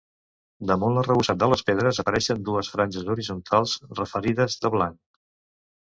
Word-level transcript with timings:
Damunt 0.71 0.95
l’arrebossat 0.97 1.41
de 1.43 1.49
les 1.51 1.63
pedres 1.67 2.01
apareixen 2.05 2.43
dues 2.49 2.73
franges 2.77 3.07
horitzontals 3.15 3.79
referides 4.05 4.61
de 4.65 4.77
blanc. 4.79 5.03